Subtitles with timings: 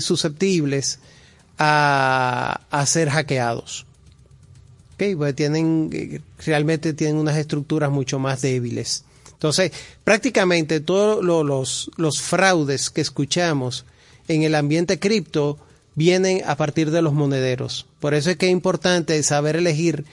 [0.00, 0.98] susceptibles
[1.58, 3.86] a, ser hackeados.
[4.94, 9.04] Okay, pues tienen, realmente tienen unas estructuras mucho más débiles.
[9.32, 9.72] Entonces,
[10.04, 13.86] prácticamente todos los, los fraudes que escuchamos
[14.28, 15.58] en el ambiente cripto
[15.94, 17.86] vienen a partir de los monederos.
[18.00, 20.04] Por eso es que es importante saber elegir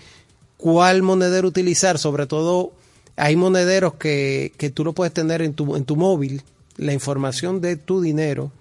[0.57, 2.71] cuál monedero utilizar, sobre todo
[3.15, 6.43] hay monederos que, que tú lo puedes tener en tu, en tu móvil,
[6.77, 8.51] la información de tu dinero,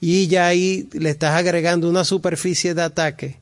[0.00, 3.38] y ya ahí le estás agregando una superficie de ataque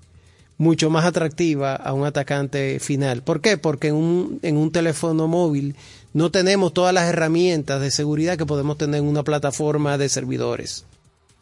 [0.57, 3.23] mucho más atractiva a un atacante final.
[3.23, 3.59] ¿Por qué?
[3.59, 5.75] Porque en un, en un teléfono móvil
[6.13, 10.85] no tenemos todas las herramientas de seguridad que podemos tener en una plataforma de servidores.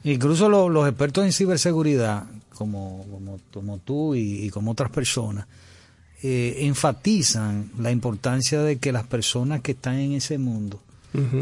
[0.04, 3.06] Incluso los expertos en ciberseguridad, como,
[3.52, 5.46] como, tú y, como otras personas,
[6.22, 10.80] eh, enfatizan la importancia de que las personas que están en ese mundo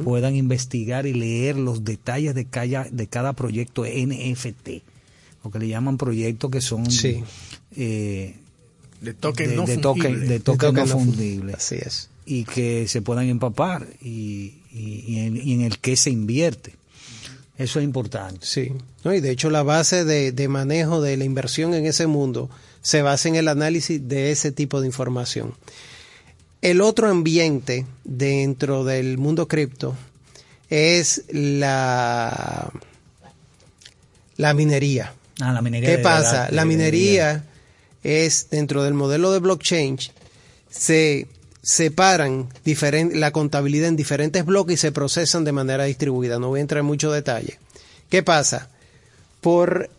[0.05, 4.69] puedan investigar y leer los detalles de cada, de cada proyecto NFT,
[5.45, 6.85] lo que le llaman proyectos que son
[7.77, 8.35] eh,
[9.01, 11.55] de token no de, token, de no fundible.
[11.55, 12.11] Así es.
[12.27, 16.75] Y que se puedan empapar y, y, en, el que se invierte.
[17.57, 18.47] Eso es importante.
[18.47, 18.73] Sí,
[19.05, 22.49] no, y de hecho la base de, de, manejo de la inversión en ese mundo
[22.83, 25.55] se basa en el análisis de ese tipo de información.
[26.63, 29.97] El otro ambiente dentro del mundo cripto
[30.69, 32.71] es la,
[34.37, 35.15] la minería.
[35.41, 35.97] Ah, la minería.
[35.97, 36.49] ¿Qué pasa?
[36.51, 37.45] La, minería
[38.03, 39.99] es dentro del modelo de blockchain
[40.71, 41.27] se
[41.63, 42.49] separan
[43.13, 46.39] la contabilidad en diferentes bloques y se procesan de manera distribuida.
[46.39, 47.59] No voy a entrar en mucho detalle.
[48.09, 48.69] ¿Qué pasa?
[49.41, 49.91] Por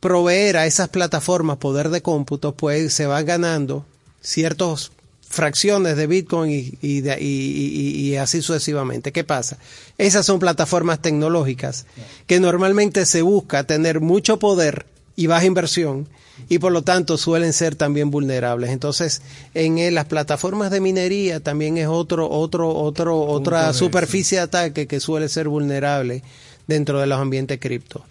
[0.00, 3.84] proveer a esas plataformas poder de cómputo, pues se van ganando
[4.20, 4.92] ciertos
[5.28, 9.12] fracciones de Bitcoin y, y, así sucesivamente.
[9.12, 9.58] ¿Qué pasa?
[9.98, 11.86] Esas son plataformas tecnológicas
[12.26, 16.08] que normalmente se busca tener mucho poder y baja inversión
[16.48, 18.70] y por lo tanto suelen ser también vulnerables.
[18.70, 19.22] Entonces,
[19.54, 25.00] en las plataformas de minería también es otro, otro, otro, otra superficie de ataque que
[25.00, 26.22] suele ser vulnerable
[26.66, 28.04] dentro de los ambientes cripto.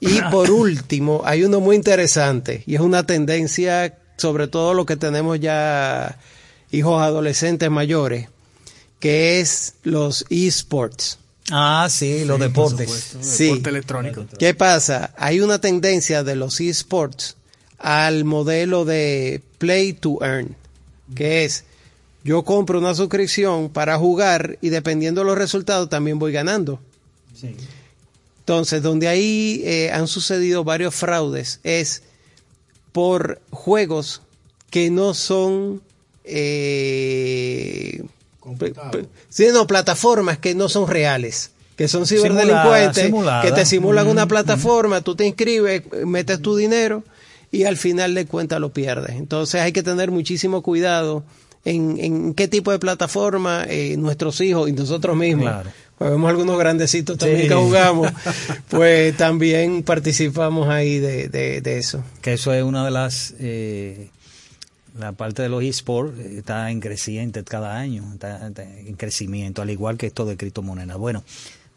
[0.00, 4.96] Y por último, hay uno muy interesante y es una tendencia, sobre todo lo que
[4.96, 6.18] tenemos ya
[6.72, 8.28] hijos adolescentes mayores,
[8.98, 11.18] que es los esports.
[11.50, 13.16] Ah, sí, los deportes.
[13.20, 13.46] Sí.
[13.46, 14.26] Deporte electrónico.
[14.38, 15.14] ¿Qué pasa?
[15.16, 17.36] Hay una tendencia de los esports
[17.78, 20.56] al modelo de play to earn,
[21.14, 21.64] que es
[22.24, 26.80] yo compro una suscripción para jugar y dependiendo de los resultados también voy ganando.
[27.34, 27.56] Sí.
[28.38, 32.02] Entonces, donde ahí eh, han sucedido varios fraudes es
[32.92, 34.22] por juegos
[34.70, 35.82] que no son
[36.24, 38.02] eh,
[39.28, 43.12] sí, no, plataformas que no son reales, que son ciberdelincuentes,
[43.42, 47.02] que te simulan una plataforma, tú te inscribes, metes tu dinero
[47.50, 49.16] y al final de cuentas lo pierdes.
[49.16, 51.22] Entonces hay que tener muchísimo cuidado
[51.64, 55.52] en, en qué tipo de plataforma eh, nuestros hijos y nosotros mismos.
[55.98, 58.10] Pues vemos algunos grandecitos también que jugamos,
[58.68, 62.02] pues también participamos ahí de, de, eso.
[62.20, 63.34] Que eso es una de las...
[63.38, 64.08] Eh,
[64.98, 69.96] la parte de los esports está en creciente cada año, está, en crecimiento, al igual
[69.96, 70.96] que esto de criptomonedas.
[70.98, 71.24] Bueno,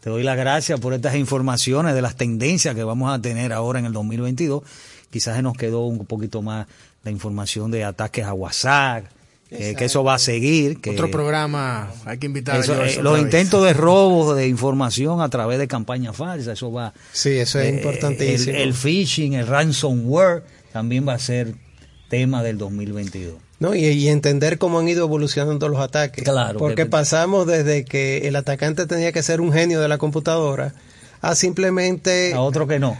[0.00, 3.78] te doy las gracias por estas informaciones de las tendencias que vamos a tener ahora
[3.78, 4.62] en el 2022.
[5.10, 6.66] Quizás se nos quedó un poquito más
[7.04, 9.04] la información de ataques a WhatsApp,
[9.50, 10.80] eh, que eso va a seguir.
[10.80, 15.28] Que Otro programa, hay que invitar a eh, Los intentos de robo de información a
[15.28, 16.92] través de campañas falsas, eso va.
[17.12, 18.56] Sí, eso es eh, importantísimo.
[18.56, 21.54] El, el, phishing, el ransomware, también va a ser
[22.08, 23.34] tema del 2022.
[23.58, 26.24] No, y, entender cómo han ido evolucionando los ataques.
[26.24, 26.58] Claro.
[26.58, 30.74] Porque pasamos desde que el atacante tenía que ser un genio de la computadora
[31.22, 32.34] a simplemente...
[32.34, 32.98] A otro que no.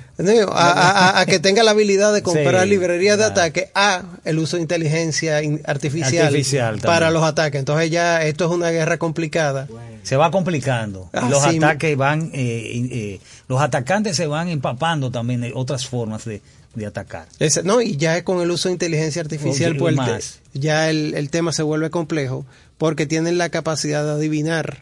[0.51, 5.41] a, que tenga la habilidad de comprar librerías de ataque, a el uso de inteligencia
[5.65, 7.59] artificial, para los ataques.
[7.59, 9.69] Entonces ya esto es una guerra complicada.
[10.03, 11.11] Se va complicando.
[11.29, 12.31] los ataques van...
[12.33, 16.43] Eh, eh, los atacantes se van empapando también de otras formas de,
[16.77, 17.27] de atacar.
[17.65, 21.63] no, y ya con el uso de inteligencia artificial, pues ya el, el, tema se
[21.63, 22.47] vuelve complejo
[22.79, 24.81] porque tienen la capacidad de adivinar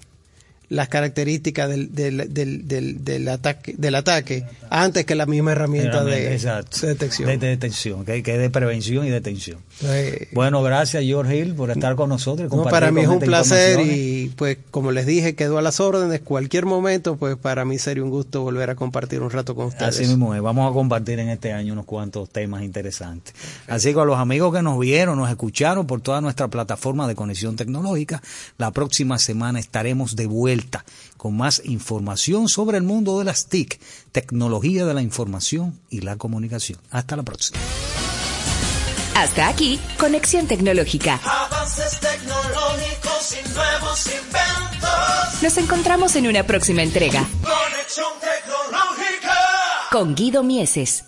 [0.68, 6.30] las características del, del, del, del, ataque, del ataque antes que la misma herramienta de,
[6.82, 7.28] detección.
[7.28, 9.58] De, detección, que, que de prevención y detención.
[10.32, 12.50] bueno, gracias George Hill por estar con nosotros.
[12.70, 16.20] para mí es un placer y pues como les dije, quedo a las órdenes.
[16.20, 19.96] Cualquier momento, pues para mí sería un gusto volver a compartir un rato con ustedes.
[19.96, 23.34] Así mismo es, vamos a compartir en este año unos cuantos temas interesantes.
[23.68, 27.14] Así que a los amigos que nos vieron, nos escucharon por toda nuestra plataforma de
[27.14, 28.22] conexión tecnológica,
[28.58, 30.84] la próxima semana estaremos de vuelta vuelta
[31.16, 33.80] con más información sobre el mundo de las TIC,
[34.12, 36.78] tecnología de la información y la comunicación.
[36.90, 37.58] Hasta la próxima.
[39.16, 41.20] Hasta aquí, Conexión Tecnológica.
[41.24, 45.42] Avances tecnológicos y nuevos inventos.
[45.42, 47.26] Nos encontramos en una próxima entrega.
[47.42, 49.34] Conexión tecnológica.
[49.90, 51.04] Con Guido Mieses.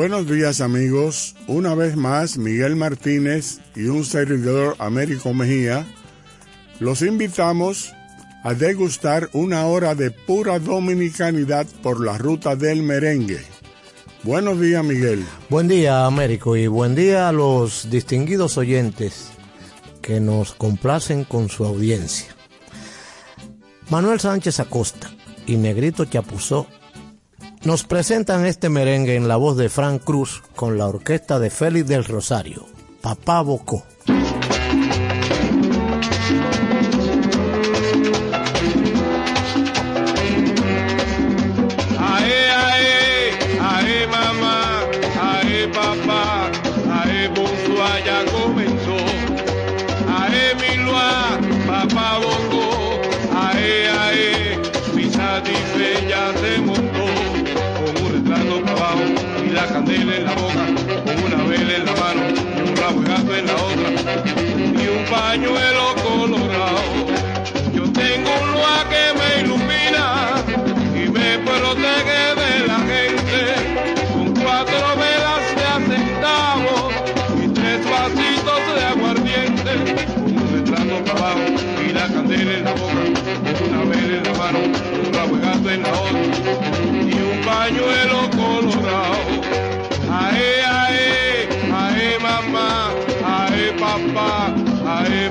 [0.00, 5.86] Buenos días amigos, una vez más Miguel Martínez y un servidor Américo Mejía
[6.78, 7.92] los invitamos
[8.42, 13.42] a degustar una hora de pura dominicanidad por la ruta del merengue.
[14.22, 15.22] Buenos días Miguel.
[15.50, 19.28] Buen día Américo y buen día a los distinguidos oyentes
[20.00, 22.34] que nos complacen con su audiencia.
[23.90, 25.10] Manuel Sánchez Acosta
[25.46, 26.68] y Negrito Chapuzó
[27.64, 31.88] nos presentan este merengue en la voz de Frank Cruz con la orquesta de Félix
[31.88, 32.66] del Rosario,
[33.00, 33.84] Papá Bocó.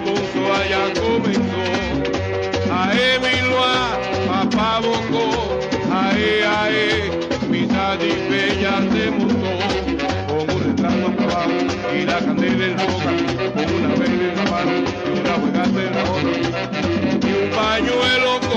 [0.03, 1.63] Bonzo allá comenzó.
[2.71, 5.59] Ae mi loa, papá bongo,
[5.91, 7.11] ae ae,
[7.49, 9.51] mi y bella se montó.
[10.27, 11.59] Con un retrato abajo
[11.93, 13.11] y la candela en la boca,
[13.55, 14.71] con una vela en la mano
[15.05, 16.33] y una juegata en la otra.
[17.27, 18.48] Y un pañuelo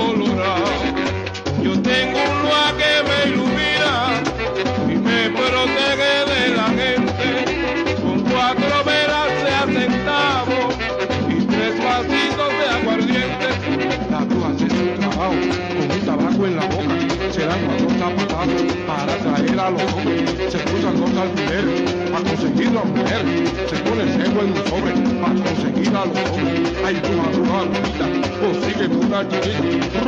[19.63, 23.23] a los hombres, se cruzan los alfileres, para conseguir la mujer,
[23.69, 24.91] se pone cebo en un sobre,
[25.21, 28.05] para conseguir a los hombres, hay bruja, brujita,
[28.41, 30.01] consigue una chiquita,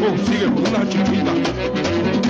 [0.00, 2.29] consigue una chiquita.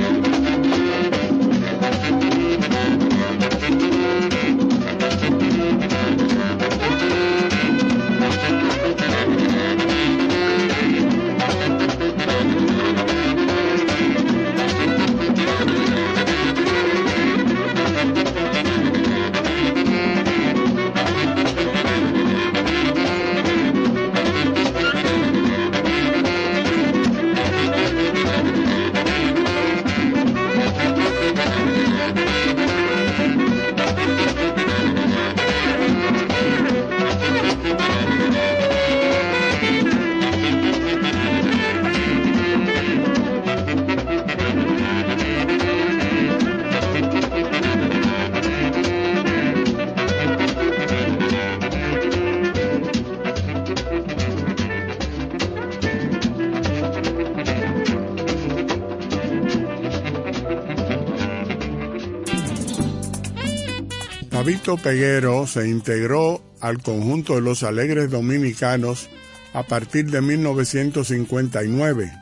[64.76, 69.08] Peguero se integró al conjunto de los Alegres Dominicanos
[69.52, 72.12] a partir de 1959.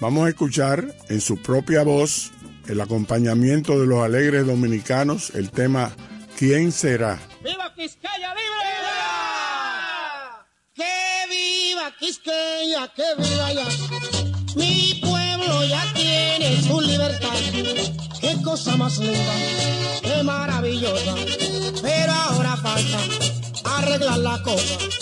[0.00, 2.32] Vamos a escuchar en su propia voz
[2.68, 5.92] el acompañamiento de los Alegres Dominicanos, el tema
[6.38, 7.18] ¿Quién será?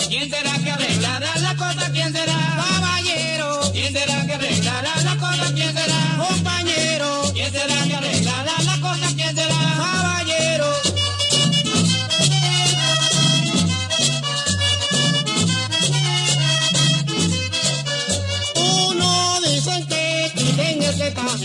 [0.08, 1.90] ¿Quién será que arreglará la cosa?
[1.92, 2.34] ¿Quién será?
[2.56, 5.52] Caballero, ¿Quién será que arreglará la cosa?
[5.54, 6.16] ¿Quién será?
[6.18, 9.06] compañero, ¿Quién será que arreglará la cosa?
[9.16, 9.54] ¿Quién será?
[9.54, 10.70] caballero.
[18.56, 21.36] Uno dicen que quiten ese tajo,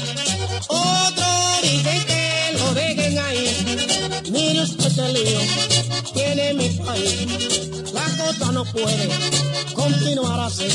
[0.67, 4.21] otro dicen que lo dejen ahí.
[4.29, 5.39] Mire usted lío
[6.13, 7.82] tiene mi país.
[8.23, 9.09] Cosa no puede
[9.73, 10.67] continuar así.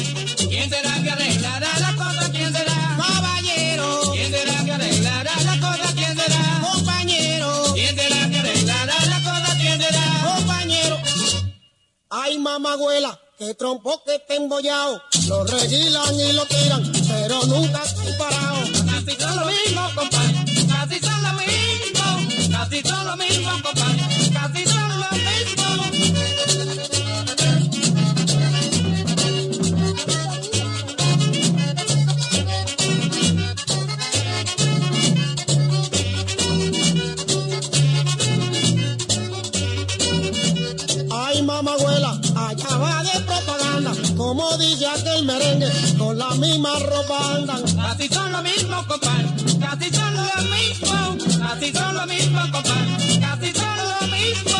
[0.48, 2.30] ¿Quién será que arreglará la cosa?
[2.30, 2.74] ¿Quién será?
[2.98, 5.92] Caballero, ¿Quién será que arreglará la cosa?
[5.94, 6.60] ¿Quién será?
[6.70, 9.56] compañero, ¿Quién será que arreglará la cosa?
[9.60, 10.34] ¿Quién será?
[10.36, 10.98] compañero.
[12.10, 15.02] Ay, mamagüela, que trompo que te embollado.
[15.28, 18.58] Lo regilan y lo tiran, pero nunca estoy parado.
[18.86, 20.44] Casi son lo mismo, compadre.
[20.68, 22.56] Casi son lo mismo.
[22.58, 23.97] Casi son lo mismo, compadre.
[46.38, 47.62] Misma ropa andan.
[47.76, 49.28] Casi son lo mismo, compadre.
[49.60, 51.46] Casi son lo mismo.
[51.46, 53.20] Casi son lo mismo, compadre.
[53.20, 54.57] Casi son lo mismo.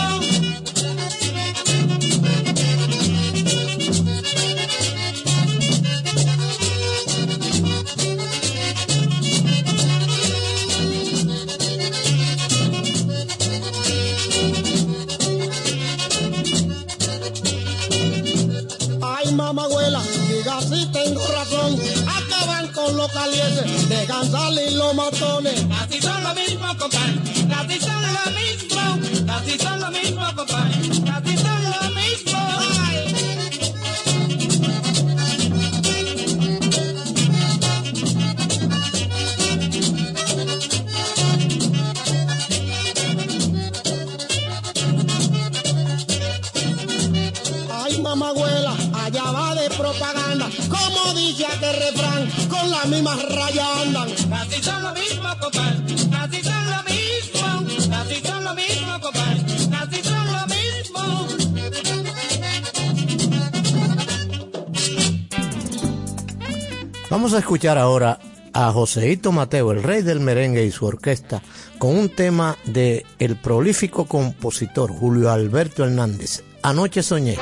[67.19, 68.21] Vamos a escuchar ahora
[68.53, 71.43] a Joseito Mateo, el rey del merengue y su orquesta,
[71.77, 76.45] con un tema de el prolífico compositor Julio Alberto Hernández.
[76.63, 77.37] Anoche soñé.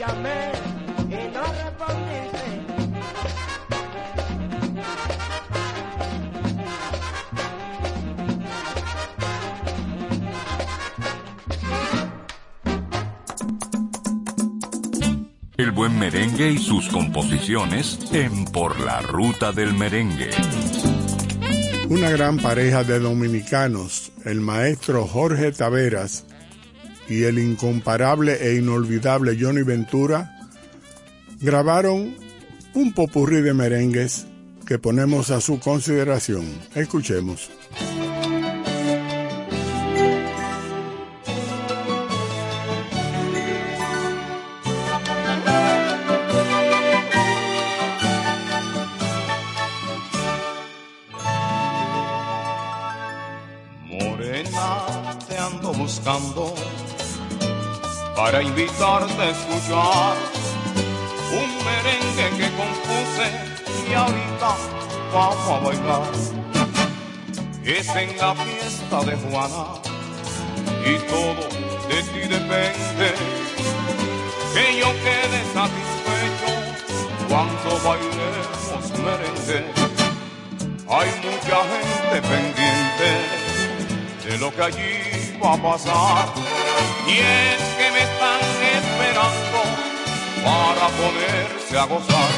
[0.00, 0.52] Llamé
[1.10, 2.38] y no respondiste.
[15.58, 20.30] El buen merengue y sus composiciones en Por la Ruta del Merengue.
[21.90, 26.24] Una gran pareja de dominicanos, el maestro Jorge Taveras
[27.10, 30.48] y el incomparable e inolvidable Johnny Ventura,
[31.40, 32.14] grabaron
[32.74, 34.26] un popurrí de merengues
[34.64, 36.44] que ponemos a su consideración.
[36.76, 37.50] Escuchemos.
[59.02, 60.14] A escuchar
[61.32, 63.26] un merengue que compuse
[63.88, 64.50] y ahorita
[65.12, 66.02] vamos a bailar.
[67.64, 69.80] Es en la fiesta de Juana
[70.84, 71.48] y todo
[71.88, 73.14] de ti depende
[74.52, 76.50] que yo quede satisfecho
[77.26, 79.60] cuando bailemos merengue.
[80.90, 83.10] Hay mucha gente pendiente
[84.28, 86.28] de lo que allí va a pasar.
[87.06, 88.59] Y es que me están
[90.44, 92.30] para ponerse a gozar.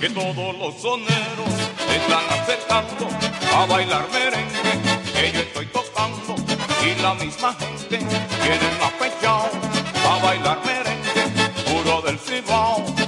[0.00, 1.52] Que todos los soneros
[1.94, 3.08] están acercando
[3.54, 4.74] a bailar merengue
[5.12, 6.34] que yo estoy tocando.
[6.84, 9.50] Y la misma gente tienen apechado
[10.10, 11.24] a bailar merengue
[11.70, 13.01] puro del cibao.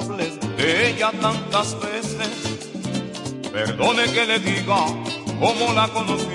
[0.00, 2.28] De ella tantas veces.
[3.52, 4.86] Perdone que le diga
[5.38, 6.26] cómo la conocí.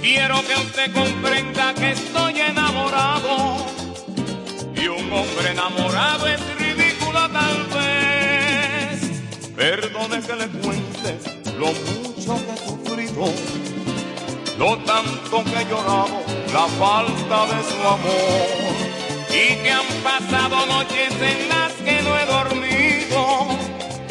[0.00, 3.58] Quiero que usted comprenda que estoy enamorado.
[4.74, 9.20] Y un hombre enamorado es ridículo tal vez.
[9.54, 11.18] Perdone que le cuente
[11.58, 13.34] lo mucho que he sufrido.
[14.58, 18.59] Lo tanto que he la falta de su amor.
[19.32, 23.46] Y que han pasado noches en las que no he dormido,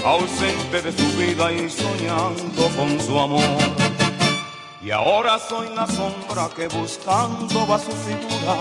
[0.05, 3.43] ausente de su vida y soñando con su amor.
[4.81, 8.55] Y ahora soy la sombra que buscando va su figura.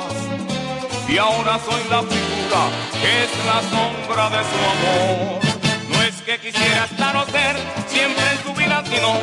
[1.08, 2.62] Y ahora soy la figura
[3.00, 5.40] que es la sombra de su amor.
[5.88, 9.14] No es que quisiera estar o ser siempre en su vida, sino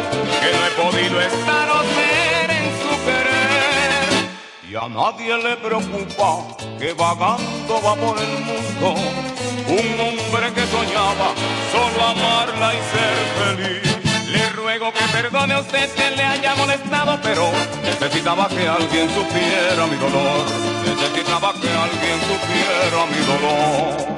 [0.42, 4.30] que no he podido estar o ser en su querer.
[4.72, 8.96] Y a nadie le preocupa que vagando va por el mundo
[9.68, 11.34] un hombre que soñaba
[11.72, 14.28] solo amarla y ser feliz.
[14.28, 17.52] Le ruego que perdone a usted que le haya molestado, pero
[17.84, 20.46] necesitaba que alguien supiera mi dolor.
[20.86, 24.16] Necesitaba que alguien supiera mi dolor.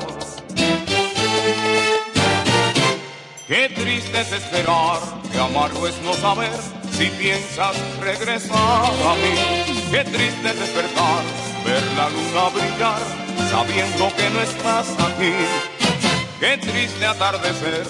[3.47, 4.99] Qué triste es esperar,
[5.31, 6.51] qué amargo es no saber
[6.91, 9.73] si piensas regresar a mí.
[9.89, 11.23] Qué triste es despertar,
[11.67, 13.01] ver la luna brillar
[13.51, 15.33] sabiendo que no estás aquí.
[16.39, 17.85] Qué triste atardecer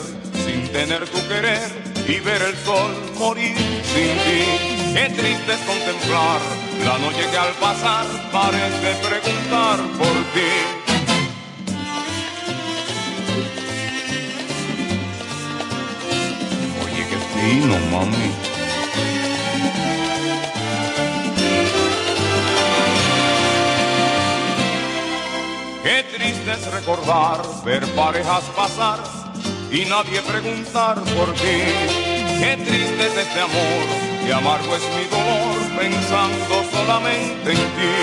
[0.45, 1.69] sin tener tu querer
[2.07, 3.55] y ver el sol morir
[3.93, 4.41] sin ti.
[4.95, 6.39] Qué triste es contemplar
[6.85, 10.53] la noche que al pasar parece preguntar por ti.
[16.83, 18.46] Oye, qué fino, mami.
[26.17, 28.99] Triste es recordar, ver parejas pasar
[29.71, 31.59] y nadie preguntar por ti.
[32.39, 33.85] Qué triste es este amor
[34.27, 37.95] y amargo es mi dolor pensando solamente en ti.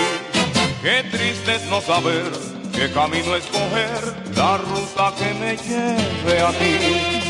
[0.81, 2.31] Qué triste es no saber
[2.73, 4.01] qué camino escoger,
[4.35, 6.75] la ruta que me lleve a ti.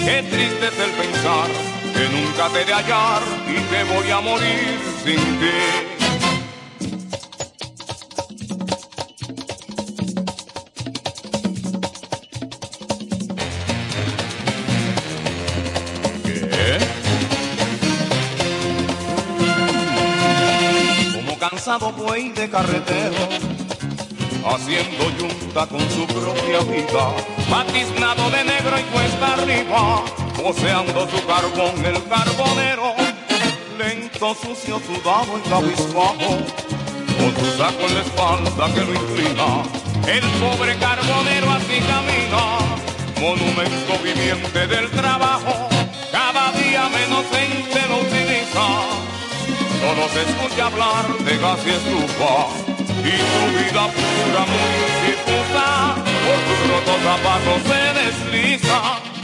[0.05, 1.49] Qué triste es el pensar
[1.95, 5.94] que nunca te de hallar y que voy a morir sin ti.
[21.77, 23.27] Buey de carretero,
[24.47, 27.13] haciendo yunta con su propia vida,
[27.51, 30.01] batiznado de negro y cuesta arriba,
[30.41, 32.95] poseando su carbón el carbonero,
[33.77, 36.37] lento, sucio, sudado y cabizbajo,
[37.17, 39.63] con su saco en la espalda que lo inclina,
[40.07, 42.59] el pobre carbonero así camina,
[43.19, 45.67] monumento viviente del trabajo,
[46.09, 47.84] cada día menos utiliza.
[49.85, 52.47] Solo se escucha hablar de gas y estufa
[53.03, 55.95] y su vida pura muy difusa
[56.25, 59.14] por sus rotos zapatos se desliza.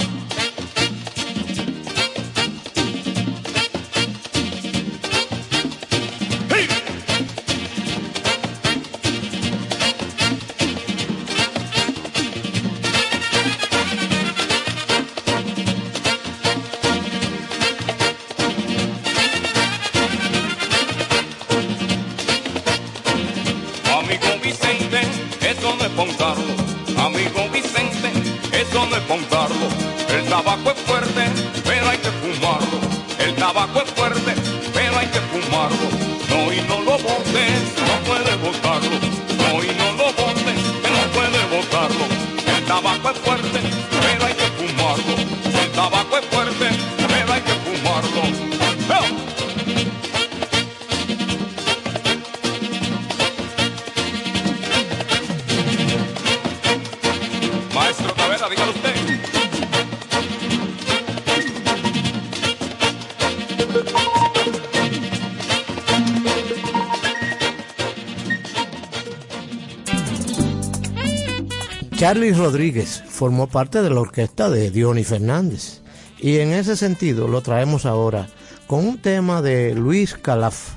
[72.11, 75.79] Charlie Rodríguez formó parte de la orquesta de Diony Fernández
[76.19, 78.27] y en ese sentido lo traemos ahora
[78.67, 80.71] con un tema de Luis Calaf,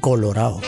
[0.00, 0.60] Colorado.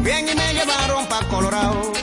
[0.00, 1.99] Volví y me llevaron para Colorado.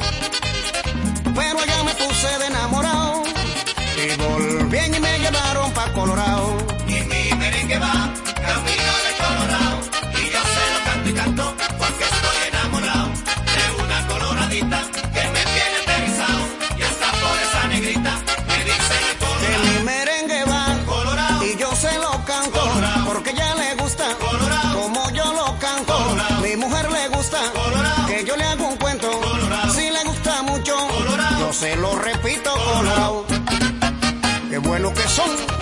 [31.60, 33.26] Se lo repito colorado.
[34.50, 35.58] Qué bueno que son.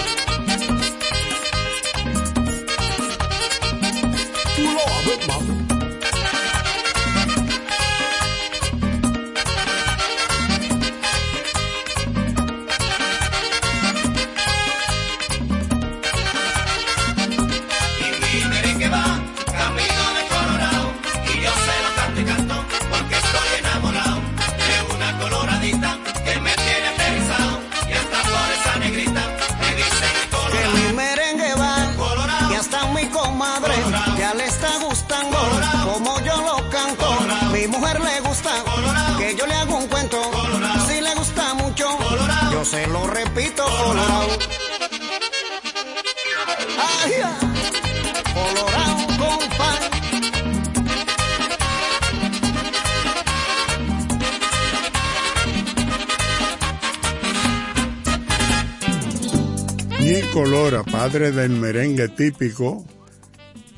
[61.05, 62.83] Padre del merengue típico,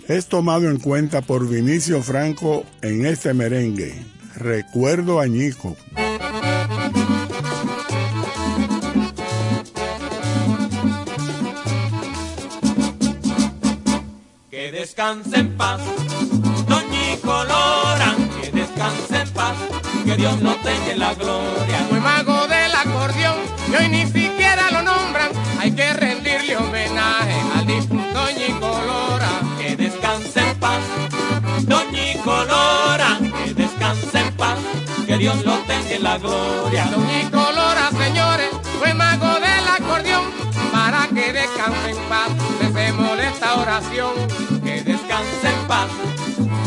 [0.08, 3.94] es tomado en cuenta por Vinicio Franco en este merengue.
[4.36, 5.76] Recuerdo a Ñico.
[14.50, 15.82] Que descanse en paz,
[16.66, 19.58] Doñico Lora, que descanse en paz,
[20.06, 22.17] que Dios lo tenga en la gloria.
[23.08, 23.38] Acordeón
[23.72, 25.30] y hoy ni siquiera lo nombran.
[25.62, 29.30] Hay que rendirle homenaje al difunto Ñico Lora.
[29.58, 30.82] Que descanse en paz,
[31.62, 34.58] Doñico Lora, que descanse en paz,
[35.06, 36.86] que Dios lo tenga en la gloria.
[36.92, 40.26] Don Ñico Lora, señores, fue mago del acordeón
[40.74, 42.30] para que descanse en paz.
[42.60, 44.12] Recemos esta oración.
[44.64, 45.88] Que descanse en paz,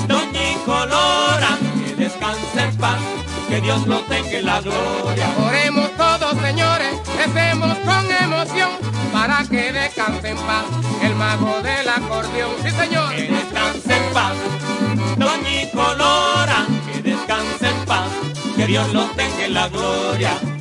[0.08, 2.98] Doñico Lora, que descanse en paz,
[3.48, 5.34] que Dios lo tenga en la gloria.
[5.44, 5.79] Oremos
[6.40, 8.70] señores, recemos con emoción
[9.12, 10.64] para que descanse en paz
[11.02, 12.52] el mago del acordeón.
[12.62, 13.14] Sí, señor.
[13.14, 14.34] Que descanse en paz,
[15.16, 18.08] Doñico Lora, que descanse en paz,
[18.56, 20.59] que Dios lo tenga en la gloria.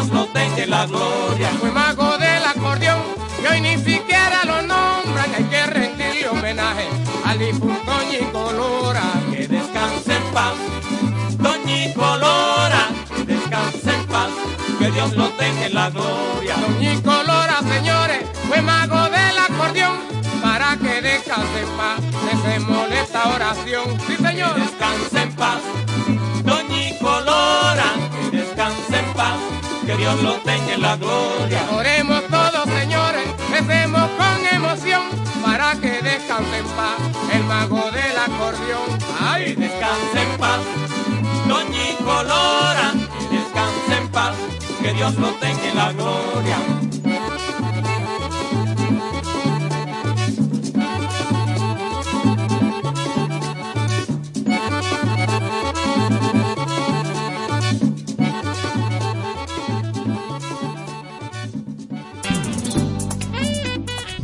[0.00, 1.50] Dios lo tenga en la gloria.
[1.60, 3.02] Fue mago del acordeón
[3.42, 5.34] y hoy ni siquiera lo nombran.
[5.36, 6.88] Hay que rendirle homenaje
[7.22, 9.02] al difunto Ñico Lora.
[9.30, 10.54] Que descanse en paz,
[11.36, 14.30] Doñico Lora, que descanse en paz,
[14.78, 16.56] que Dios lo tenga en la gloria.
[16.56, 19.98] Don Ñico Lora, señores, fue mago del acordeón
[20.40, 22.00] para que descanse en paz.
[22.24, 23.84] Recemos esta oración.
[24.06, 24.54] Sí, señor.
[24.54, 25.60] Que descanse en paz,
[30.00, 31.60] Dios lo tenga en la gloria.
[31.72, 35.02] Oremos todos, señores, recemos con emoción
[35.44, 36.96] para que descanse en paz
[37.34, 38.98] el mago del acordeón.
[38.98, 39.54] Que ¡Ay!
[39.56, 40.60] descanse en paz,
[41.46, 42.92] Doñico Lora,
[43.28, 44.34] que descanse en paz,
[44.80, 46.79] que Dios lo tenga en la gloria.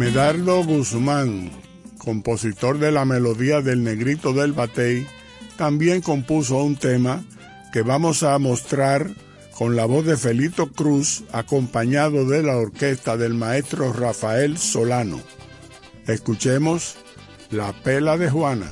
[0.07, 1.51] Medardo Guzmán,
[1.99, 5.05] compositor de la melodía del Negrito del Batey,
[5.57, 7.25] también compuso un tema
[7.73, 9.11] que vamos a mostrar
[9.59, 15.21] con la voz de Felito Cruz, acompañado de la orquesta del maestro Rafael Solano.
[16.07, 16.95] Escuchemos
[17.51, 18.71] La Pela de Juana.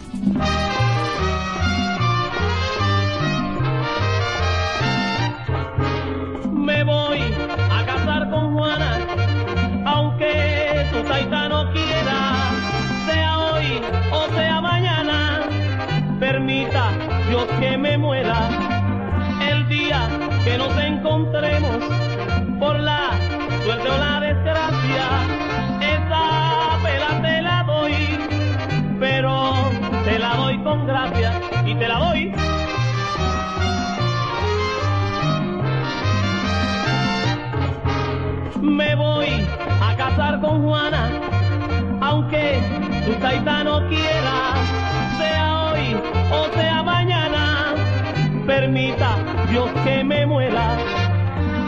[50.04, 50.76] Me muera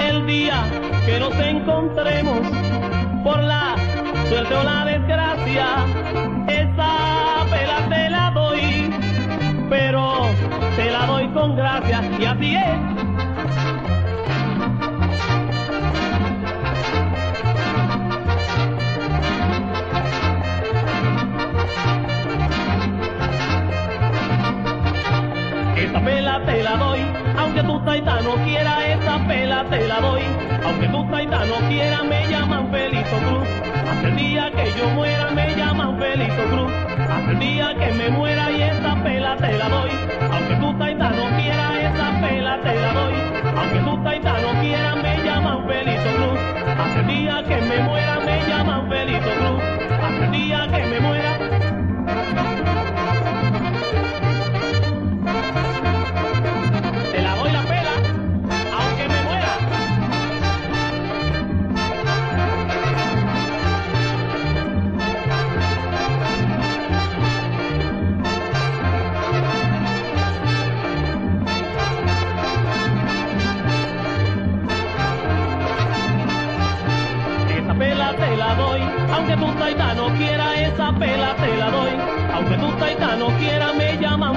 [0.01, 0.65] el día
[1.07, 2.41] que nos encontremos
[3.25, 3.77] por la
[4.29, 5.67] suerte o la desgracia.
[6.47, 8.91] Esa pela te la doy,
[9.71, 10.27] pero
[10.77, 12.97] te la doy con gracia y así es.
[25.77, 27.26] Esa pela te la doy,
[27.67, 30.23] tu taita no quiera, esa pela te la doy.
[30.65, 33.49] Aunque tu taita no quiera, me llaman Felito Cruz.
[33.91, 36.73] Hasta el día que yo muera, me llaman Felito Cruz.
[36.99, 40.06] Hasta el día que me muera y esa pela te la doy.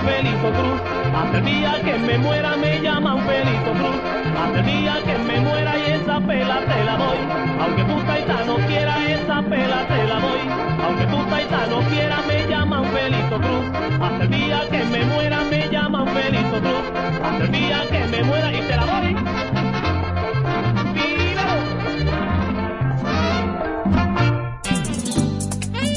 [0.10, 0.82] Felito Cruz.
[1.16, 4.00] Hasta el día que me muera, me llaman Felito Cruz.
[4.42, 7.20] Hasta el día que me muera y esa pela te la doy.
[7.62, 10.42] Aunque taita no quiera, esa pela te la doy.
[10.84, 13.66] Aunque taita no quiera, me llaman Felito Cruz.
[14.02, 16.86] Hasta el día que me muera, me llaman Felito Cruz.
[17.24, 19.16] Hasta el día que me muera y te la doy.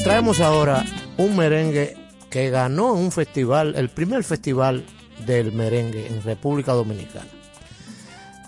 [0.03, 0.83] Traemos ahora
[1.17, 2.02] un merengue
[2.33, 4.83] que ganó un festival, el primer festival
[5.23, 7.29] del merengue en República Dominicana.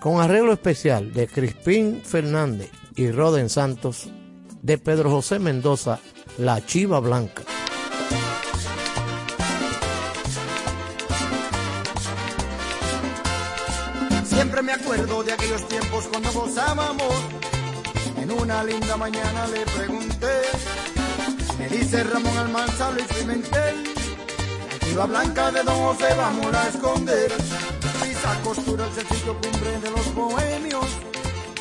[0.02, 4.10] Con arreglo especial de Crispín Fernández y Roden Santos,
[4.64, 6.00] de Pedro José Mendoza,
[6.40, 7.44] La Chiva Blanca.
[14.24, 17.14] Siempre me acuerdo de aquellos tiempos cuando gozábamos.
[18.20, 20.42] En una linda mañana le pregunté.
[21.78, 23.84] Dice Ramón Almanza, Luis Pimentel.
[24.96, 27.34] La blanca de Don José vamos a esconder.
[28.02, 30.86] Pisa costura el sencillo cumbre de los bohemios.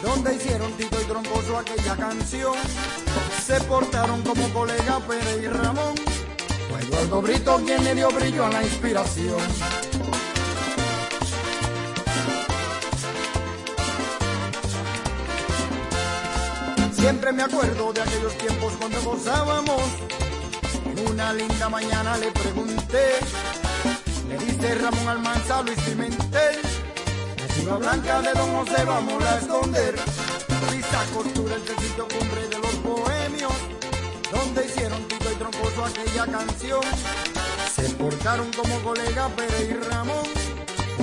[0.00, 2.54] Donde hicieron Tito y Troncoso aquella canción.
[3.44, 5.96] Se portaron como colega Pérez y Ramón.
[6.70, 9.40] Fue Eduardo Brito quien le dio brillo a la inspiración.
[17.04, 19.82] Siempre me acuerdo de aquellos tiempos cuando gozábamos.
[20.86, 23.18] En una linda mañana le pregunté.
[24.26, 26.56] Le dice Ramón Almanza, Luis Pimentel.
[27.36, 29.94] La chiva blanca de Don José vamos a esconder.
[30.70, 33.52] Pisa costura el sencillo cumbre de los bohemios.
[34.32, 36.84] Donde hicieron Tito y Troncoso aquella canción.
[37.76, 40.24] Se portaron como colega Pérez y Ramón.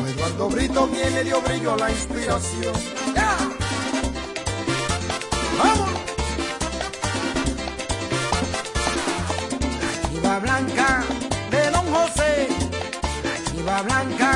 [0.07, 2.73] Eduardo Brito quien le dio brillo a la inspiración.
[3.13, 3.60] ¡Ya!
[10.39, 11.03] Blanca
[11.49, 12.47] de Don José,
[13.23, 14.30] la chiva blanca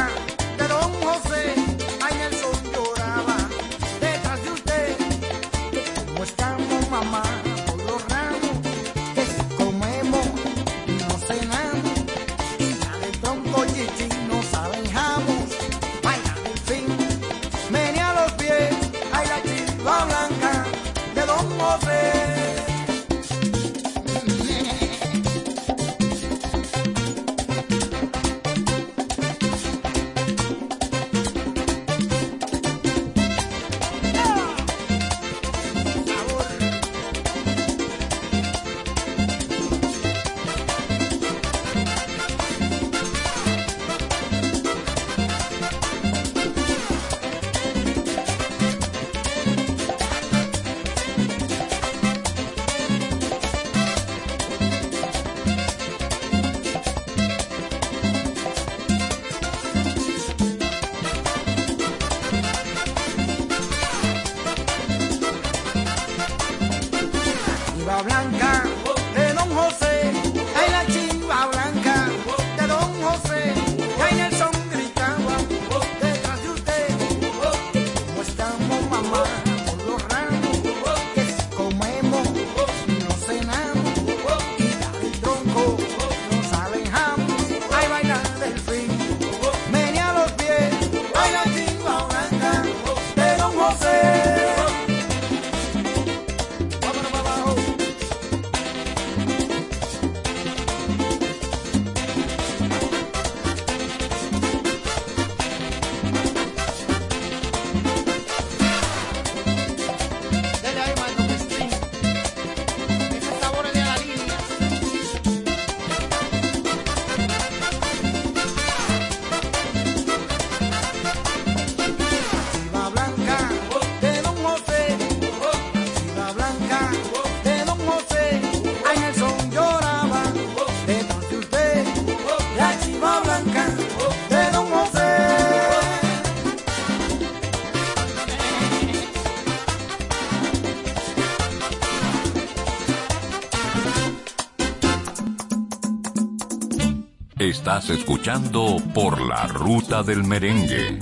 [147.66, 151.00] Estás escuchando por la ruta del merengue.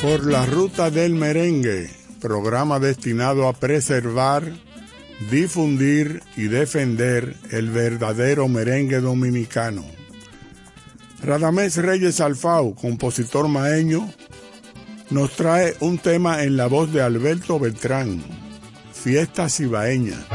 [0.00, 1.90] Por la ruta del merengue,
[2.22, 4.50] programa destinado a preservar,
[5.30, 9.84] difundir y defender el verdadero merengue dominicano.
[11.22, 14.10] Radamés Reyes Alfau, compositor maeño,
[15.10, 18.22] nos trae un tema en la voz de Alberto Beltrán,
[18.94, 20.29] Fiesta Cibaeña.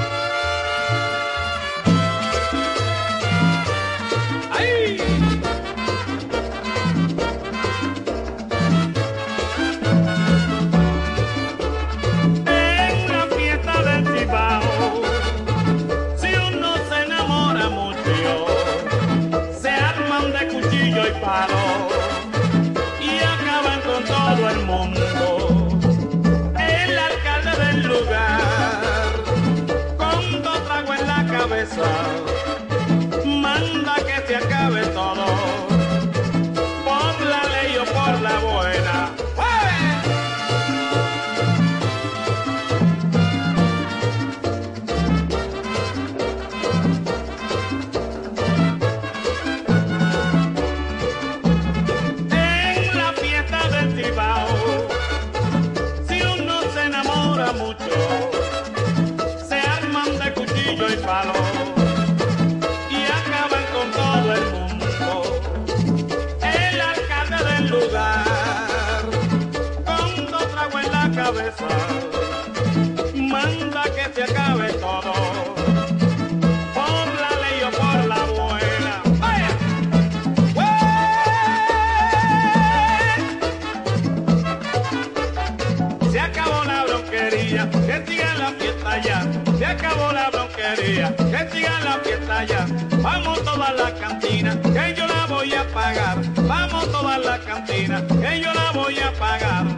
[91.52, 92.66] Siga la fiesta ya.
[93.02, 96.18] Vamos toda la cantina, que yo la voy a pagar.
[96.36, 99.74] Vamos toda la cantina, que yo la voy a pagar.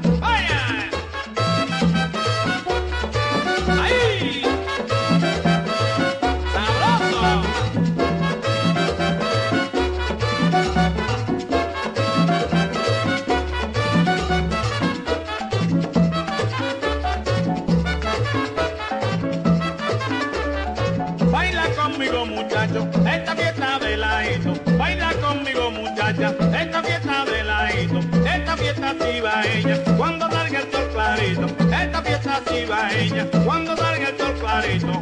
[32.70, 34.98] Ella, cuando salga el sol.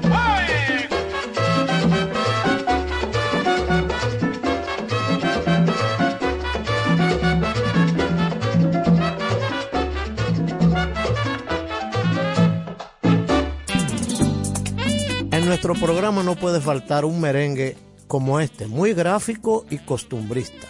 [15.31, 20.67] En nuestro programa no puede faltar un merengue como este, muy gráfico y costumbrista,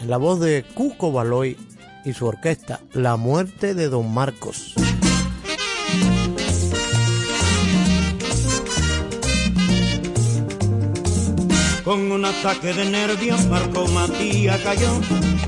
[0.00, 1.56] en la voz de Cuco Baloy
[2.04, 4.74] y su orquesta La Muerte de Don Marcos.
[11.86, 14.90] Con un ataque de nervios, Marco Matías cayó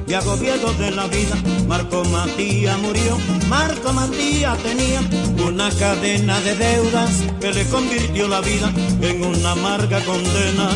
[0.06, 1.34] y agobiado de la vida,
[1.66, 3.18] Marco Matías murió.
[3.48, 5.00] Marco Matías tenía
[5.44, 8.72] una cadena de deudas que le convirtió la vida
[9.02, 10.70] en una amarga condena.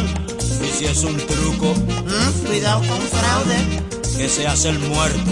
[0.64, 1.72] Y si es un truco,
[2.44, 4.18] Cuidado con fraude.
[4.18, 5.30] que se hace el muerto.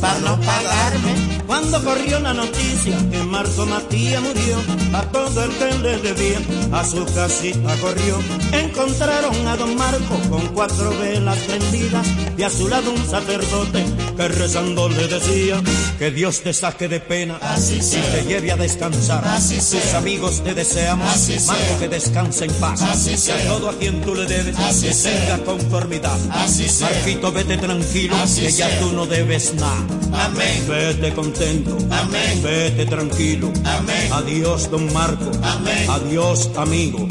[0.00, 1.14] Para no pagarme.
[1.46, 4.56] Cuando corrió la noticia que Marco Matías murió,
[4.92, 6.40] a todo el que le debía,
[6.72, 8.18] a su casita corrió.
[8.52, 13.84] Encontraron a don Marco con cuatro velas prendidas y a su lado un sacerdote
[14.16, 15.62] que rezando le decía
[15.98, 18.12] que Dios te saque de pena Así y sea.
[18.12, 19.24] te lleve a descansar.
[19.26, 19.98] Así Tus sea.
[19.98, 21.54] amigos te deseamos, Así sea.
[21.54, 22.82] Marco que descanse en paz.
[22.82, 23.36] Así Y sea.
[23.36, 26.18] a todo a quien tú le debes, Así que tenga conformidad.
[26.32, 26.90] Así sea.
[26.90, 29.86] Marquito, vete tranquilo, Así que ya tú no debes nada.
[30.12, 30.64] Amén.
[30.68, 31.76] Vete contento.
[31.90, 32.42] Amén.
[32.42, 33.52] Vete tranquilo.
[33.64, 34.12] Amén.
[34.12, 35.30] Adiós, don Marco.
[35.42, 35.88] Amén.
[35.88, 37.06] Adiós, amigo.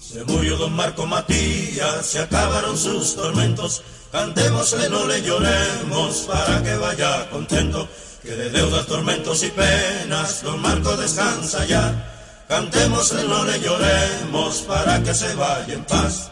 [0.00, 3.82] Se murió don Marco Matías, se acabaron sus tormentos.
[4.10, 7.88] Cantémosle, no le lloremos, para que vaya contento.
[8.20, 12.44] Que de deudas, tormentos y penas, don Marco descansa ya.
[12.48, 16.30] Cantémosle, no le lloremos, para que se vaya en paz.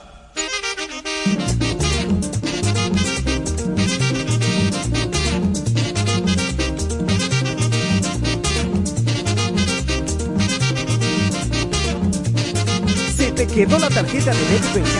[13.59, 14.94] Quedó la tarjeta de débito en casa.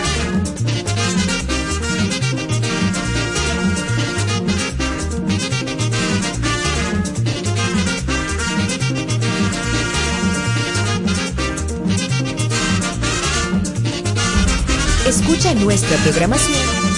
[15.07, 16.89] Escucha nuestra programación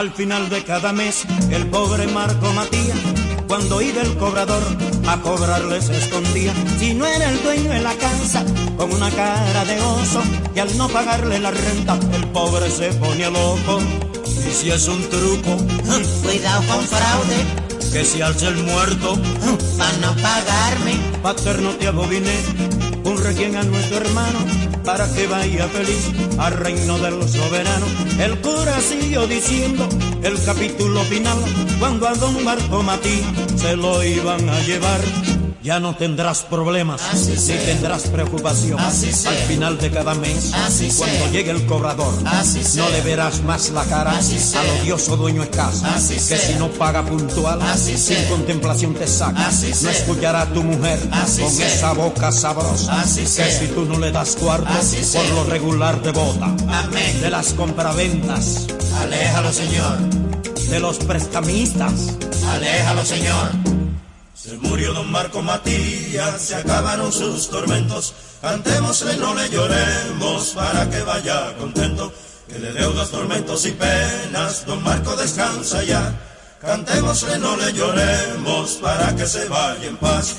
[0.00, 2.96] Al final de cada mes, el pobre Marco Matías,
[3.50, 4.62] cuando iba el cobrador
[5.08, 6.54] a cobrarle se escondía.
[6.78, 8.44] Si no era el dueño de la casa,
[8.76, 10.22] con una cara de oso,
[10.54, 13.80] y al no pagarle la renta, el pobre se ponía loco.
[14.24, 15.56] Y si es un truco,
[16.22, 19.18] Cuidado con fraude, que si alza el muerto,
[19.76, 20.94] para no pagarme.
[21.20, 22.38] paterno te abominé,
[23.02, 24.38] un requiem a nuestro hermano,
[24.84, 27.86] para que vaya feliz al reino del soberano.
[28.18, 29.88] El cura siguió diciendo
[30.22, 31.38] el capítulo final,
[31.78, 32.84] cuando a don Marco
[33.56, 35.39] se lo iban a llevar.
[35.62, 37.62] Ya no tendrás problemas, Así ni sea.
[37.66, 38.80] tendrás preocupación.
[38.80, 39.10] Así.
[39.28, 41.30] Al final de cada mes, Así cuando sea.
[41.32, 45.50] llegue el cobrador, Así no le verás más la cara Así al odioso dueño de
[45.50, 46.38] casa, Así que sea.
[46.38, 49.50] si no paga puntual, sin contemplación te saca.
[49.82, 53.04] No escuchará a tu mujer con esa boca sabrosa.
[53.14, 54.66] Que si tú no le das cuarto,
[55.12, 56.46] por lo regular te bota.
[56.68, 57.20] Amén.
[57.20, 58.66] De las compraventas,
[58.98, 59.98] Aléjalo, Señor.
[60.70, 61.92] de los prestamistas,
[62.50, 63.69] Aléjalo, Señor.
[64.42, 68.14] Se murió don Marco Matías, se acabaron sus tormentos.
[68.40, 72.10] Cantémosle, no le lloremos, para que vaya contento.
[72.48, 76.18] Que de deudas, tormentos y penas, don Marco descansa ya.
[76.58, 80.36] Cantémosle, no le lloremos, para que se vaya en paz.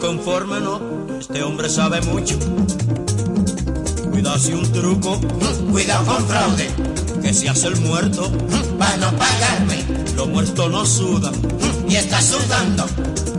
[0.00, 0.80] Conforme, no.
[1.20, 2.36] Este hombre sabe mucho.
[4.10, 5.20] Cuidado si un truco,
[5.70, 6.68] Cuidado con fraude,
[7.22, 8.30] que se hace el muerto.
[8.78, 9.84] para no pagarme.
[10.16, 11.34] Los muertos no sudan.
[11.90, 12.86] Y está sudando,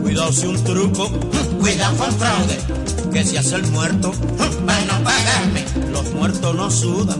[0.02, 1.08] Cuidado si un truco,
[1.58, 2.58] cuidado con fraude,
[3.10, 4.12] que se hace el muerto.
[4.66, 5.64] para no pagarme.
[5.90, 7.16] Los muertos no sudan.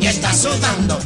[0.00, 0.96] Y está sudando,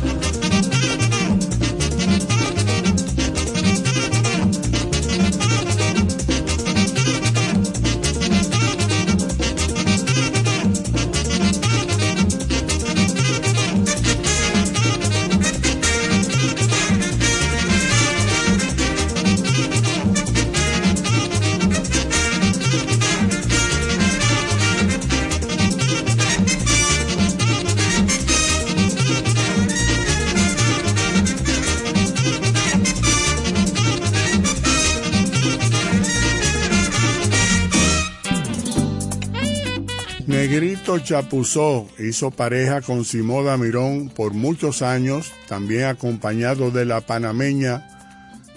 [40.93, 47.88] Negrito Chapuzó hizo pareja con Simoda Mirón por muchos años, también acompañado de la panameña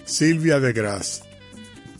[0.03, 1.23] Silvia de Gras.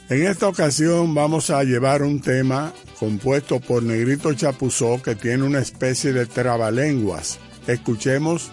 [0.09, 5.59] En esta ocasión vamos a llevar un tema compuesto por Negrito Chapuzó que tiene una
[5.59, 7.39] especie de trabalenguas.
[7.65, 8.51] Escuchemos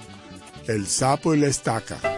[0.68, 2.11] El sapo y la estaca.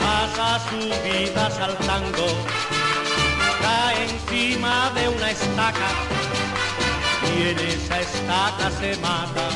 [0.00, 2.26] Pasa su vida saltando,
[3.60, 5.88] cae encima de una estaca
[7.36, 9.48] y en esa estaca se mata.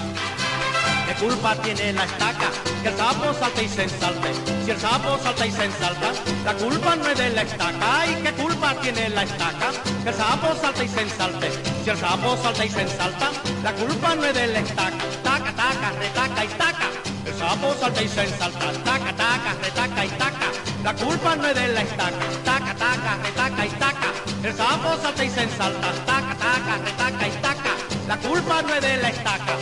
[1.07, 2.51] ¿Qué culpa tiene la estaca?
[2.82, 4.32] Que el sapo salta y se ensalte.
[4.64, 6.12] Si el sapo salta y se ensalta,
[6.45, 8.07] la culpa no es de la estaca.
[8.07, 9.72] ¿Y qué culpa tiene la estaca?
[10.05, 11.51] Que el sapo salta y se ensalte.
[11.84, 13.30] Si el sapo salta y se ensalta,
[13.62, 15.05] la culpa no es de la estaca.
[15.24, 17.09] Taca, taca, retaca y taca.
[17.26, 18.72] El sapo salta y se ensalta.
[18.84, 20.52] Taca, taca, retaca y taca.
[20.82, 22.26] La culpa no es de la estaca.
[22.44, 24.12] Taca, taca, retaca y taca.
[24.42, 25.92] El sapo salta y se ensalta.
[26.06, 27.70] Taca, taca, retaca y taca.
[28.08, 29.56] La culpa no es de la estaca.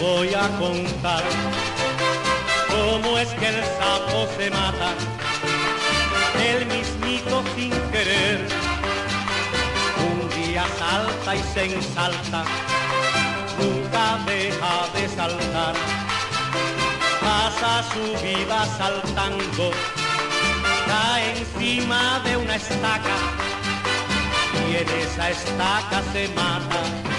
[0.00, 1.22] Voy a contar
[2.68, 4.94] cómo es que el sapo se mata,
[6.42, 8.46] el mismito sin querer.
[10.10, 12.44] Un día salta y se ensalta,
[13.58, 15.74] nunca deja de saltar.
[17.20, 19.70] Pasa su vida saltando,
[20.86, 23.16] cae encima de una estaca
[24.66, 27.09] y en esa estaca se mata.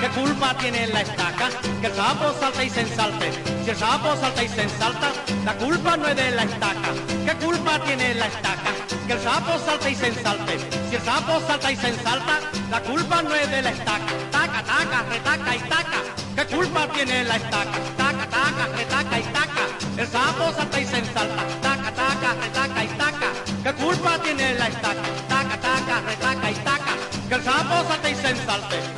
[0.00, 1.48] ¿Qué culpa tiene la estaca?
[1.80, 3.32] Que el sapo salta y se ensalte.
[3.64, 5.10] Si el sapo salta y se ensalta,
[5.44, 6.90] la culpa no es de la estaca.
[7.24, 8.72] ¿Qué culpa tiene la estaca?
[9.06, 10.58] Que el sapo salta y se ensalte.
[10.90, 12.40] Si el sapo salta y se ensalta,
[12.70, 14.12] la culpa no es de la estaca.
[14.30, 16.00] Taca, taca, retaca y taca.
[16.36, 17.78] ¿Qué culpa tiene la estaca?
[17.96, 19.64] Taca, taca, retaca y taca.
[19.96, 21.42] El sapo salta y se ensalta.
[21.62, 23.28] Taca, taca, retaca y taca.
[23.64, 25.02] ¿Qué culpa tiene la estaca?
[25.28, 26.92] Taca, taca, retaca y taca.
[27.28, 28.95] Que el sapo salta y se ensalte.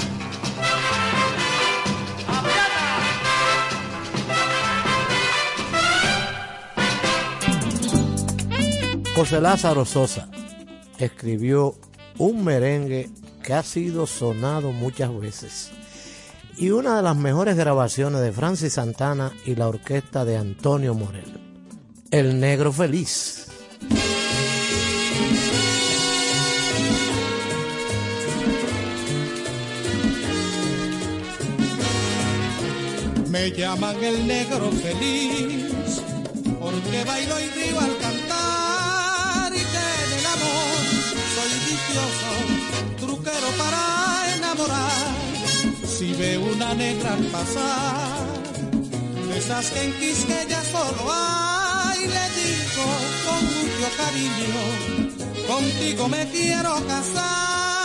[9.19, 10.29] José Lázaro Sosa
[10.97, 11.75] escribió
[12.19, 13.11] un merengue
[13.43, 15.73] que ha sido sonado muchas veces
[16.57, 21.37] y una de las mejores grabaciones de Francis Santana y la orquesta de Antonio Morel,
[22.13, 23.49] El Negro Feliz.
[33.29, 36.03] Me llaman el negro feliz
[36.61, 37.81] porque bailo y río
[42.99, 45.15] truquero para enamorar.
[45.87, 48.27] Si ve una negra pasar,
[49.37, 52.87] esas que en Quisqueya solo hay, le digo
[53.27, 54.61] con mucho cariño,
[55.47, 57.79] contigo me quiero casar.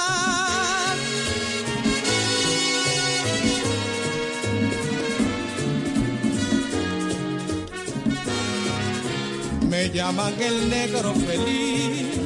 [9.70, 12.23] Me llaman el negro feliz,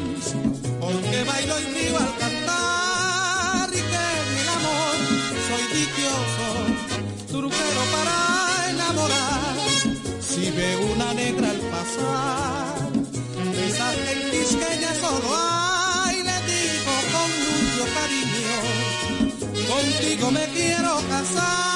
[0.88, 4.95] porque bailo y río al cantar y que en el amor
[5.47, 6.47] soy dichoso,
[7.27, 8.17] truquero para
[8.71, 9.55] enamorar.
[10.29, 12.89] Si ve una negra al pasar,
[13.67, 18.57] esas gentes que ya solo hay, le digo con mucho cariño,
[19.71, 21.66] contigo me quiero casar.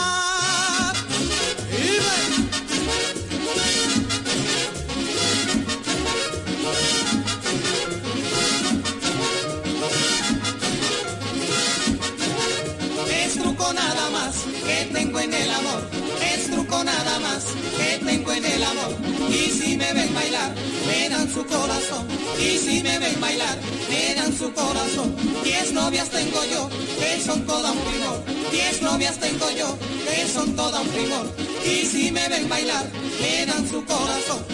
[19.30, 20.54] Y si me ven bailar,
[20.88, 22.08] me dan su corazón.
[22.40, 23.58] Y si me ven bailar,
[23.90, 25.16] me dan su corazón.
[25.44, 26.70] Diez novias tengo yo,
[27.00, 28.24] que son toda un primor.
[28.52, 31.30] Diez novias tengo yo, que son toda un primor.
[31.66, 32.86] Y si me ven bailar,
[33.22, 34.46] me dan su corazón.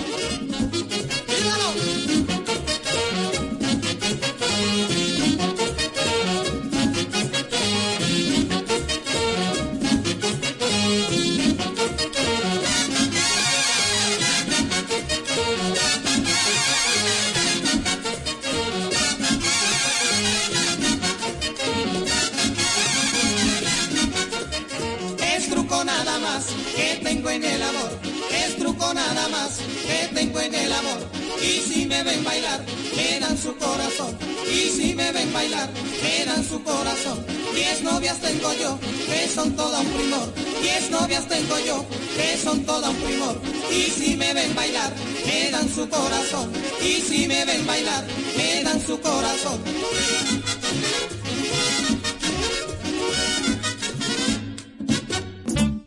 [41.38, 41.85] Tengo yo,
[42.15, 43.39] que son toda un primor.
[43.71, 44.93] Y si me ven bailar,
[45.25, 46.51] me dan su corazón.
[46.81, 49.59] Y si me ven bailar, me dan su corazón.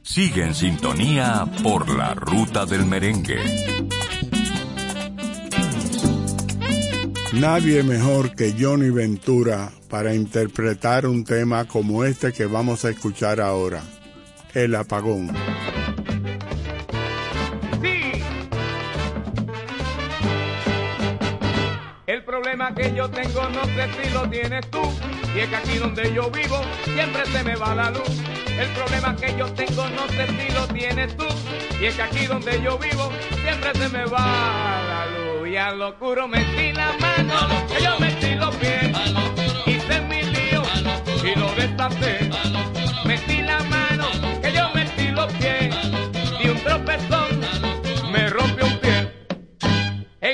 [0.03, 3.39] Sigue en sintonía por la ruta del merengue.
[7.33, 13.41] Nadie mejor que Johnny Ventura para interpretar un tema como este que vamos a escuchar
[13.41, 13.83] ahora,
[14.53, 15.31] El apagón.
[17.81, 18.23] Sí.
[22.07, 24.81] El problema que yo tengo no sé si lo tienes tú.
[25.37, 28.23] Y es que aquí donde yo vivo siempre se me va la luz.
[28.59, 31.27] El problema que yo tengo no sé si lo tienes tú.
[31.81, 33.13] Y es que aquí donde yo vivo
[33.45, 35.49] siempre se me va la luz.
[35.49, 38.91] Y a lo oscuro metí la mano, que yo metí los pies.
[39.65, 40.63] Hice mi lío
[41.23, 42.30] y lo destapé.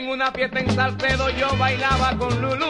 [0.07, 2.69] En una fiesta en Salcedo yo bailaba con Lulú.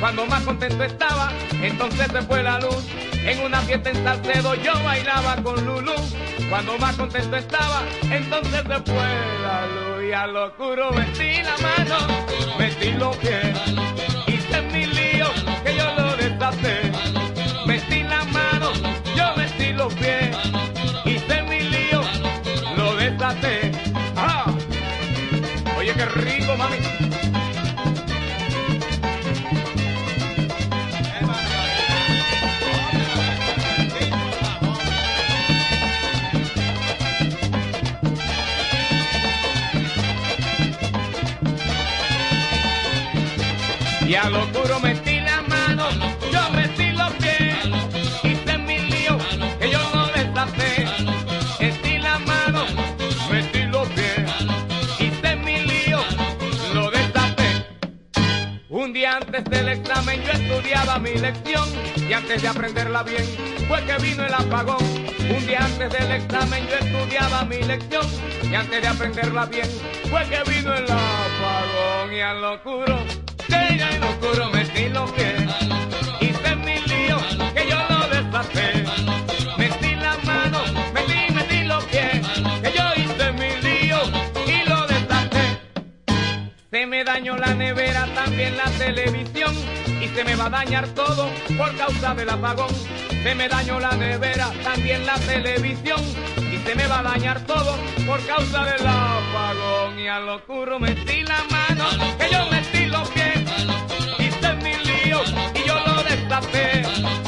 [0.00, 1.32] Cuando más contento estaba,
[1.62, 2.84] entonces se fue la luz.
[3.24, 5.94] En una fiesta en Salcedo yo bailaba con Lulú.
[6.50, 7.80] Cuando más contento estaba,
[8.10, 9.08] entonces se fue
[9.42, 10.04] la luz.
[10.06, 11.96] Y a lo oscuro metí la mano,
[12.58, 13.56] metí los pies.
[14.26, 15.28] Hice mi lío,
[15.64, 16.83] que yo lo desaté.
[26.70, 27.03] Qué
[59.36, 63.24] antes del examen yo estudiaba mi lección y antes de aprenderla bien
[63.66, 64.84] fue que vino el apagón.
[65.28, 68.06] Un día antes del examen yo estudiaba mi lección
[68.48, 69.68] y antes de aprenderla bien
[70.08, 72.98] fue que vino el apagón y al oscuro,
[73.48, 75.50] que ya en lo oscuro metí los pies.
[76.20, 77.18] Hice mi lío
[77.54, 78.83] que yo lo deshace.
[86.84, 89.54] Se me dañó la nevera, también la televisión
[90.02, 92.68] y se me va a dañar todo por causa del apagón.
[93.22, 95.98] Se me dañó la nevera, también la televisión
[96.52, 99.98] y se me va a dañar todo por causa del apagón.
[99.98, 101.86] Y al oscuro metí la mano,
[102.18, 103.40] que yo metí los pies,
[104.18, 105.22] hice mi lío
[105.54, 107.23] y yo lo destapé.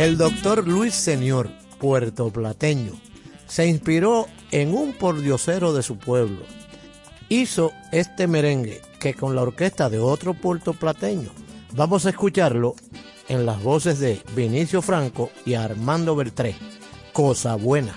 [0.00, 2.92] El doctor Luis Señor, puertoplateño,
[3.46, 6.38] se inspiró en un pordiosero de su pueblo.
[7.28, 11.28] Hizo este merengue que con la orquesta de otro puertoplateño.
[11.74, 12.76] Vamos a escucharlo
[13.28, 16.56] en las voces de Vinicio Franco y Armando Bertré.
[17.12, 17.94] Cosa buena.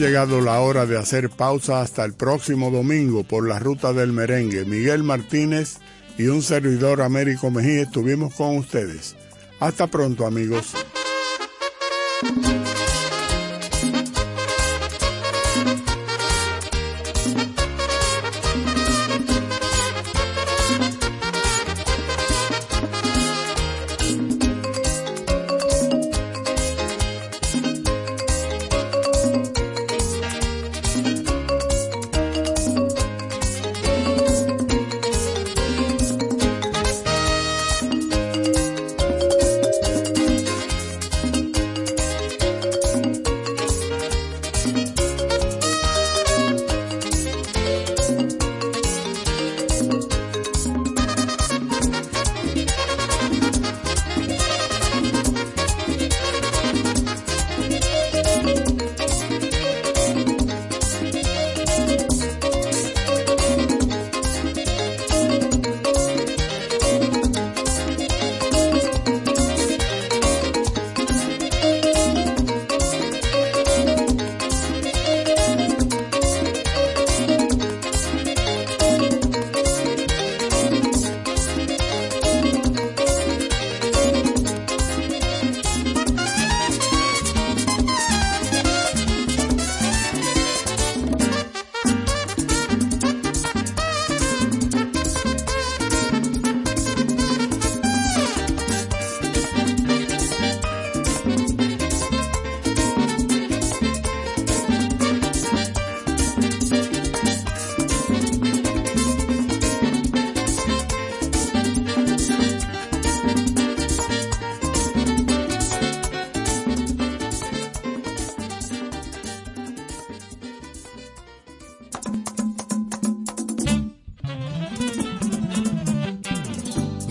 [0.00, 4.64] Llegado la hora de hacer pausa hasta el próximo domingo por la ruta del merengue.
[4.64, 5.76] Miguel Martínez
[6.16, 9.14] y un servidor Américo Mejía estuvimos con ustedes.
[9.60, 10.74] Hasta pronto amigos.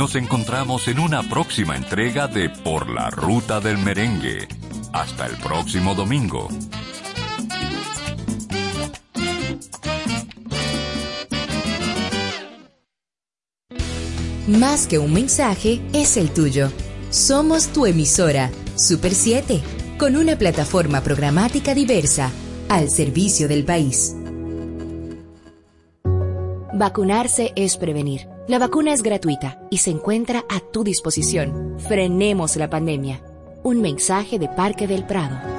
[0.09, 4.47] Nos encontramos en una próxima entrega de Por la Ruta del Merengue.
[4.91, 6.47] Hasta el próximo domingo.
[14.47, 16.71] Más que un mensaje, es el tuyo.
[17.11, 19.61] Somos tu emisora, Super 7,
[19.99, 22.31] con una plataforma programática diversa,
[22.67, 24.15] al servicio del país.
[26.73, 28.38] Vacunarse es prevenir.
[28.49, 31.75] La vacuna es gratuita y se encuentra a tu disposición.
[31.87, 33.21] Frenemos la pandemia.
[33.61, 35.58] Un mensaje de Parque del Prado.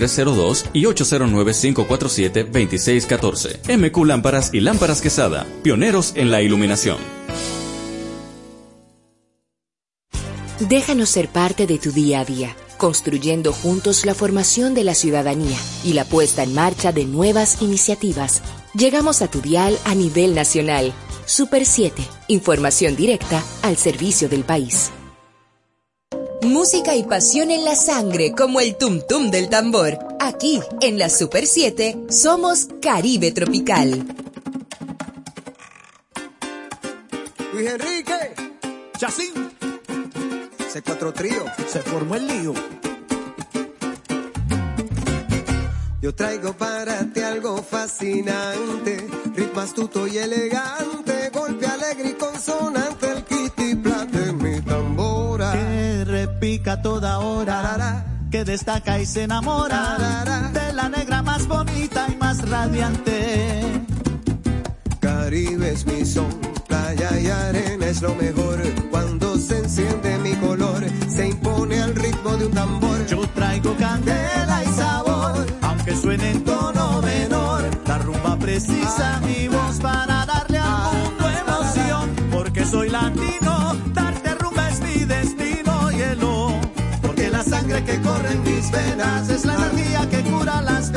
[0.00, 3.76] 2302 y 809-547-2614.
[3.76, 6.98] MQ Lámparas y Lámparas Quesada, pioneros en la iluminación.
[10.60, 15.56] Déjanos ser parte de tu día a día, construyendo juntos la formación de la ciudadanía
[15.84, 18.42] y la puesta en marcha de nuevas iniciativas.
[18.74, 20.92] Llegamos a tu dial a nivel nacional.
[21.26, 24.90] Super 7, información directa al servicio del país.
[26.42, 29.98] Música y pasión en la sangre como el tum tum del tambor.
[30.20, 34.06] Aquí, en la Super 7, somos Caribe Tropical.
[37.52, 38.34] Luis Enrique,
[38.96, 39.32] Chacín,
[40.72, 42.54] C4 Trío, se formó el lío.
[46.00, 53.07] Yo traigo para ti algo fascinante, ritmo astuto y elegante, golpe alegre y consonante,
[56.66, 62.46] a toda hora, que destaca y se enamora de la negra más bonita y más
[62.48, 63.84] radiante.
[65.00, 66.28] Caribe es mi son,
[66.66, 68.60] playa y arena es lo mejor.
[68.90, 73.06] Cuando se enciende mi color, se impone al ritmo de un tambor.
[73.06, 77.62] Yo traigo candela y sabor, aunque suene en tono menor.
[77.86, 84.68] La rumba precisa mi voz para darle al mundo emoción, porque soy latino, darte rumba
[84.68, 85.37] es mi destino,
[87.68, 90.90] sangre que corre en mis venas es la energía que cura las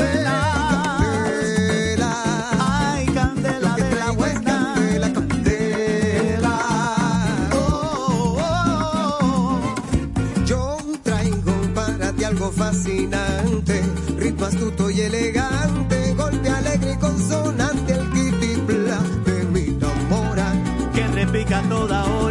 [12.24, 13.82] algo fascinante,
[14.16, 20.52] ritmo astuto y elegante, golpe alegre y consonante, el kitty plat de mi tambora.
[20.94, 22.21] que repica toda hora,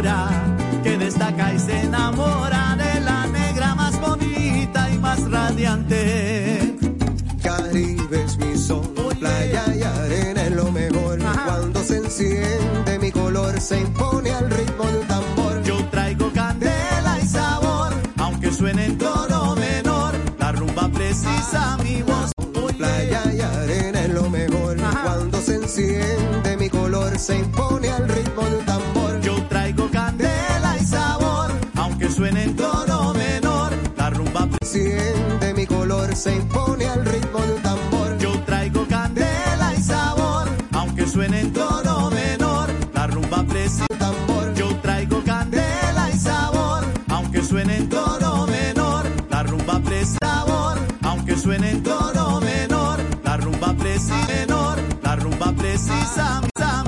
[13.70, 14.21] mi color,